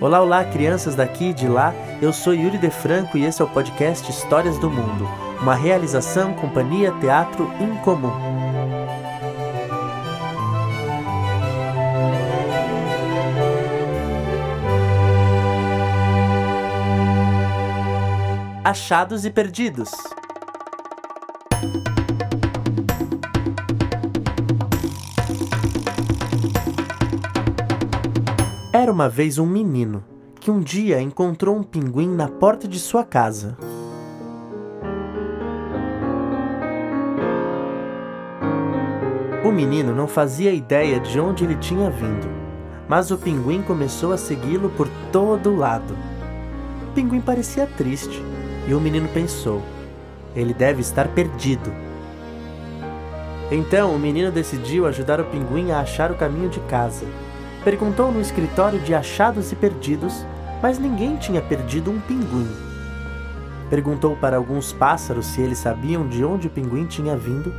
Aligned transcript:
Olá, 0.00 0.20
olá, 0.20 0.44
crianças 0.44 0.94
daqui 0.94 1.30
e 1.30 1.34
de 1.34 1.48
lá. 1.48 1.74
Eu 2.00 2.12
sou 2.12 2.32
Yuri 2.32 2.56
De 2.56 2.70
Franco 2.70 3.18
e 3.18 3.24
esse 3.24 3.42
é 3.42 3.44
o 3.44 3.48
podcast 3.48 4.08
Histórias 4.08 4.56
do 4.56 4.70
Mundo, 4.70 5.08
uma 5.42 5.56
realização 5.56 6.34
Companhia 6.34 6.92
Teatro 7.00 7.50
Incomum. 7.60 8.12
Achados 18.62 19.24
e 19.24 19.30
perdidos. 19.30 19.90
Era 28.80 28.92
uma 28.92 29.08
vez 29.08 29.40
um 29.40 29.44
menino 29.44 30.04
que 30.38 30.52
um 30.52 30.60
dia 30.60 31.00
encontrou 31.00 31.56
um 31.56 31.64
pinguim 31.64 32.08
na 32.14 32.28
porta 32.28 32.68
de 32.68 32.78
sua 32.78 33.02
casa. 33.02 33.58
O 39.44 39.50
menino 39.50 39.92
não 39.92 40.06
fazia 40.06 40.52
ideia 40.52 41.00
de 41.00 41.18
onde 41.18 41.42
ele 41.42 41.56
tinha 41.56 41.90
vindo, 41.90 42.28
mas 42.88 43.10
o 43.10 43.18
pinguim 43.18 43.62
começou 43.62 44.12
a 44.12 44.16
segui-lo 44.16 44.70
por 44.70 44.88
todo 45.10 45.56
lado. 45.56 45.96
O 46.88 46.94
pinguim 46.94 47.20
parecia 47.20 47.66
triste 47.66 48.22
e 48.68 48.74
o 48.74 48.80
menino 48.80 49.08
pensou: 49.08 49.60
ele 50.36 50.54
deve 50.54 50.82
estar 50.82 51.08
perdido. 51.08 51.72
Então 53.50 53.92
o 53.92 53.98
menino 53.98 54.30
decidiu 54.30 54.86
ajudar 54.86 55.20
o 55.20 55.24
pinguim 55.24 55.72
a 55.72 55.80
achar 55.80 56.12
o 56.12 56.16
caminho 56.16 56.48
de 56.48 56.60
casa 56.60 57.04
perguntou 57.64 58.10
no 58.12 58.20
escritório 58.20 58.80
de 58.80 58.94
achados 58.94 59.52
e 59.52 59.56
perdidos, 59.56 60.24
mas 60.62 60.78
ninguém 60.78 61.16
tinha 61.16 61.40
perdido 61.40 61.90
um 61.90 62.00
pinguim. 62.00 62.48
Perguntou 63.70 64.16
para 64.16 64.36
alguns 64.36 64.72
pássaros 64.72 65.26
se 65.26 65.40
eles 65.40 65.58
sabiam 65.58 66.08
de 66.08 66.24
onde 66.24 66.46
o 66.46 66.50
pinguim 66.50 66.86
tinha 66.86 67.16
vindo, 67.16 67.52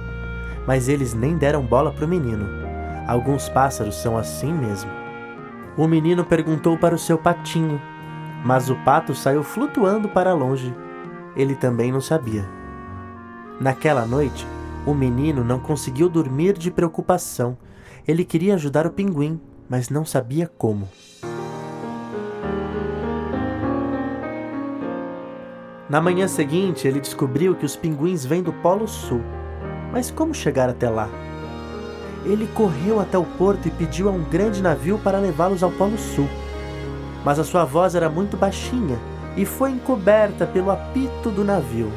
mas 0.66 0.90
eles 0.90 1.14
nem 1.14 1.38
deram 1.38 1.62
bola 1.62 1.92
para 1.92 2.06
o 2.06 2.08
menino. 2.08 2.48
Alguns 3.08 3.48
pássaros 3.50 3.96
são 3.96 4.18
assim 4.18 4.54
mesmo. 4.54 4.90
O 5.78 5.88
menino 5.88 6.26
perguntou 6.26 6.78
para 6.78 6.96
o 6.96 7.00
seu 7.00 7.18
patinho, 7.18 7.82
mas 8.44 8.70
o 8.70 8.76
pato 8.78 9.14
saiu 9.14 9.44
flutuando 9.44 10.10
para 10.10 10.34
longe. 10.34 10.74
Ele 11.36 11.56
também 11.56 11.92
não 11.92 12.02
sabia. 12.02 12.48
Naquela 13.60 14.06
noite, 14.06 14.48
o 14.86 14.94
menino 14.94 15.44
não 15.44 15.60
conseguiu 15.60 16.10
dormir 16.10 16.58
de 16.58 16.72
preocupação. 16.72 17.58
Ele 18.08 18.26
queria 18.26 18.56
ajudar 18.56 18.88
o 18.88 18.92
pinguim, 18.92 19.40
mas 19.70 19.90
não 19.90 20.04
sabia 20.04 20.50
como. 20.58 20.90
Na 25.88 26.02
manhã 26.02 26.28
seguinte, 26.28 26.88
ele 26.88 27.00
descobriu 27.00 27.56
que 27.56 27.66
os 27.66 27.76
pinguins 27.76 28.26
vêm 28.26 28.44
do 28.44 28.54
Polo 28.54 28.88
Sul. 28.88 29.22
Mas 29.92 30.12
como 30.12 30.34
chegar 30.34 30.70
até 30.70 30.90
lá? 30.90 31.10
Ele 32.26 32.48
correu 32.54 33.00
até 33.00 33.18
o 33.18 33.24
porto 33.24 33.68
e 33.68 33.72
pediu 33.72 34.10
a 34.10 34.12
um 34.12 34.24
grande 34.24 34.62
navio 34.62 35.00
para 35.00 35.20
levá-los 35.20 35.64
ao 35.64 35.72
Polo 35.72 35.98
Sul. 35.98 36.28
Mas 37.24 37.40
a 37.40 37.44
sua 37.44 37.66
voz 37.66 37.96
era 37.96 38.10
muito 38.10 38.38
baixinha 38.38 39.00
e 39.36 39.46
foi 39.46 39.72
encoberta 39.72 40.46
pelo 40.46 40.70
apito 40.70 41.32
do 41.32 41.44
navio. 41.44 41.92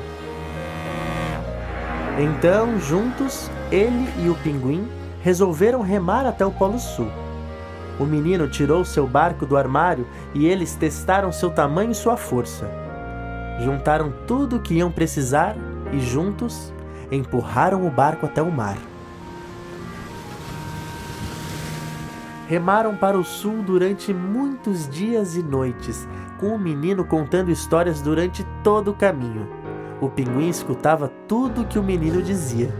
Então, 2.19 2.79
juntos, 2.79 3.51
ele 3.71 4.09
e 4.25 4.29
o 4.29 4.35
pinguim 4.37 4.89
resolveram 5.23 5.81
remar 5.81 6.27
até 6.27 6.45
o 6.47 6.51
Polo 6.51 6.79
Sul. 6.79 7.11
O 7.99 8.05
menino 8.05 8.49
tirou 8.49 8.85
seu 8.85 9.07
barco 9.07 9.45
do 9.45 9.57
armário 9.57 10.07
e 10.35 10.47
eles 10.47 10.75
testaram 10.75 11.31
seu 11.31 11.51
tamanho 11.51 11.93
e 11.93 11.95
sua 11.95 12.17
força. 12.17 12.69
Juntaram 13.61 14.13
tudo 14.27 14.57
o 14.57 14.61
que 14.61 14.75
iam 14.75 14.91
precisar 14.91 15.55
e 15.93 16.01
juntos 16.01 16.73
empurraram 17.11 17.87
o 17.87 17.91
barco 17.91 18.27
até 18.27 18.43
o 18.43 18.51
mar. 18.51 18.79
Remaram 22.49 22.97
para 22.97 23.19
o 23.19 23.25
sul 23.25 23.63
durante 23.63 24.13
muitos 24.13 24.89
dias 24.89 25.37
e 25.37 25.43
noites, 25.43 26.09
com 26.39 26.49
o 26.49 26.59
menino 26.59 27.05
contando 27.05 27.51
histórias 27.51 28.01
durante 28.01 28.45
todo 28.65 28.91
o 28.91 28.95
caminho. 28.95 29.49
O 30.01 30.09
pinguim 30.09 30.49
escutava 30.49 31.09
tudo 31.29 31.63
o 31.63 31.65
que 31.67 31.79
o 31.79 31.83
menino 31.83 32.21
dizia. 32.21 32.71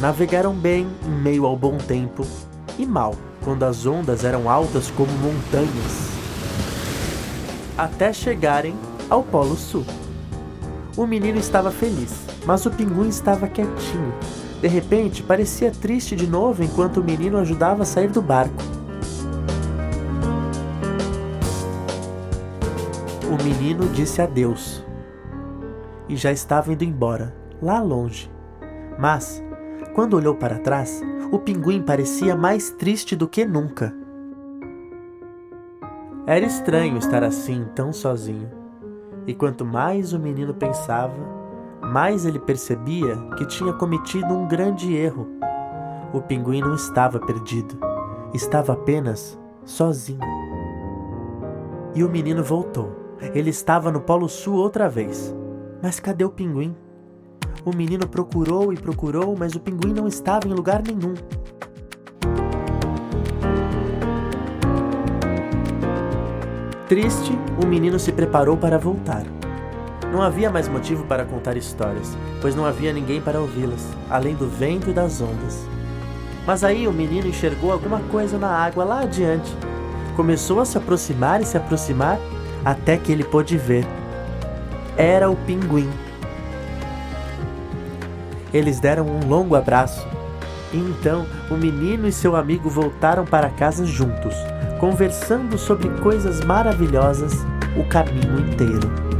Navegaram 0.00 0.54
bem 0.54 0.88
em 1.06 1.10
meio 1.22 1.46
ao 1.46 1.56
bom 1.56 1.78
tempo 1.78 2.26
e 2.78 2.86
mal 2.86 3.14
quando 3.44 3.64
as 3.64 3.86
ondas 3.86 4.24
eram 4.24 4.48
altas 4.48 4.90
como 4.90 5.10
montanhas, 5.12 6.08
até 7.76 8.12
chegarem 8.12 8.74
ao 9.08 9.22
Polo 9.22 9.56
Sul. 9.56 9.84
O 10.96 11.06
menino 11.06 11.38
estava 11.38 11.70
feliz, 11.70 12.12
mas 12.44 12.66
o 12.66 12.70
pinguim 12.70 13.08
estava 13.08 13.46
quietinho. 13.46 14.12
De 14.60 14.66
repente, 14.66 15.22
parecia 15.22 15.70
triste 15.70 16.16
de 16.16 16.26
novo 16.26 16.64
enquanto 16.64 16.98
o 16.98 17.04
menino 17.04 17.38
ajudava 17.38 17.84
a 17.84 17.86
sair 17.86 18.10
do 18.10 18.20
barco. 18.20 18.62
O 23.30 23.42
menino 23.42 23.88
disse 23.90 24.20
adeus 24.20 24.82
e 26.08 26.16
já 26.16 26.32
estava 26.32 26.72
indo 26.72 26.82
embora, 26.82 27.34
lá 27.62 27.80
longe. 27.80 28.30
Mas, 28.98 29.42
quando 29.94 30.14
olhou 30.14 30.34
para 30.34 30.58
trás, 30.58 31.02
o 31.30 31.38
pinguim 31.38 31.82
parecia 31.82 32.36
mais 32.36 32.70
triste 32.70 33.14
do 33.14 33.28
que 33.28 33.44
nunca. 33.44 33.94
Era 36.26 36.44
estranho 36.44 36.98
estar 36.98 37.22
assim, 37.22 37.66
tão 37.74 37.92
sozinho. 37.92 38.50
E 39.26 39.34
quanto 39.34 39.64
mais 39.64 40.12
o 40.12 40.18
menino 40.18 40.54
pensava, 40.54 41.16
mais 41.82 42.24
ele 42.24 42.38
percebia 42.38 43.16
que 43.36 43.46
tinha 43.46 43.72
cometido 43.72 44.34
um 44.34 44.46
grande 44.46 44.94
erro. 44.94 45.26
O 46.12 46.20
pinguim 46.20 46.60
não 46.60 46.74
estava 46.74 47.18
perdido, 47.18 47.78
estava 48.32 48.74
apenas 48.74 49.38
sozinho. 49.64 50.20
E 51.94 52.04
o 52.04 52.08
menino 52.08 52.42
voltou. 52.42 53.16
Ele 53.34 53.50
estava 53.50 53.90
no 53.90 54.00
Polo 54.00 54.28
Sul 54.28 54.56
outra 54.56 54.88
vez. 54.88 55.34
Mas 55.82 55.98
cadê 55.98 56.24
o 56.24 56.30
pinguim? 56.30 56.76
O 57.68 57.76
menino 57.76 58.08
procurou 58.08 58.72
e 58.72 58.78
procurou, 58.78 59.36
mas 59.38 59.54
o 59.54 59.60
pinguim 59.60 59.92
não 59.92 60.08
estava 60.08 60.48
em 60.48 60.54
lugar 60.54 60.82
nenhum. 60.82 61.12
Triste, 66.88 67.38
o 67.62 67.66
menino 67.66 67.98
se 67.98 68.10
preparou 68.10 68.56
para 68.56 68.78
voltar. 68.78 69.22
Não 70.10 70.22
havia 70.22 70.48
mais 70.48 70.66
motivo 70.66 71.04
para 71.04 71.26
contar 71.26 71.58
histórias, 71.58 72.16
pois 72.40 72.56
não 72.56 72.64
havia 72.64 72.90
ninguém 72.90 73.20
para 73.20 73.38
ouvi-las, 73.38 73.86
além 74.08 74.34
do 74.34 74.48
vento 74.48 74.88
e 74.88 74.94
das 74.94 75.20
ondas. 75.20 75.68
Mas 76.46 76.64
aí 76.64 76.88
o 76.88 76.92
menino 76.92 77.28
enxergou 77.28 77.70
alguma 77.70 78.00
coisa 78.10 78.38
na 78.38 78.48
água 78.48 78.82
lá 78.82 79.00
adiante. 79.00 79.54
Começou 80.16 80.58
a 80.60 80.64
se 80.64 80.78
aproximar 80.78 81.42
e 81.42 81.44
se 81.44 81.58
aproximar 81.58 82.18
até 82.64 82.96
que 82.96 83.12
ele 83.12 83.24
pôde 83.24 83.58
ver. 83.58 83.86
Era 84.96 85.28
o 85.28 85.36
pinguim. 85.36 86.07
Eles 88.52 88.80
deram 88.80 89.06
um 89.06 89.26
longo 89.28 89.54
abraço. 89.54 90.06
E 90.72 90.76
então 90.76 91.26
o 91.50 91.54
menino 91.54 92.06
e 92.06 92.12
seu 92.12 92.36
amigo 92.36 92.68
voltaram 92.68 93.24
para 93.24 93.50
casa 93.50 93.86
juntos, 93.86 94.34
conversando 94.78 95.56
sobre 95.56 95.88
coisas 96.00 96.44
maravilhosas 96.44 97.32
o 97.76 97.84
caminho 97.88 98.40
inteiro. 98.40 99.17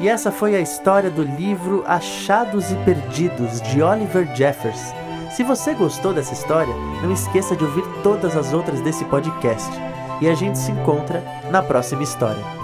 E 0.00 0.08
essa 0.08 0.32
foi 0.32 0.56
a 0.56 0.60
história 0.60 1.10
do 1.10 1.22
livro 1.22 1.84
Achados 1.86 2.72
e 2.72 2.74
Perdidos 2.86 3.60
de 3.60 3.82
Oliver 3.82 4.34
Jeffers. 4.34 4.94
Se 5.30 5.44
você 5.44 5.74
gostou 5.74 6.14
dessa 6.14 6.32
história, 6.32 6.74
não 7.02 7.12
esqueça 7.12 7.54
de 7.54 7.62
ouvir 7.62 7.84
todas 8.02 8.34
as 8.34 8.54
outras 8.54 8.80
desse 8.80 9.04
podcast. 9.04 9.70
E 10.22 10.26
a 10.26 10.34
gente 10.34 10.58
se 10.58 10.72
encontra 10.72 11.22
na 11.50 11.62
próxima 11.62 12.02
história. 12.02 12.59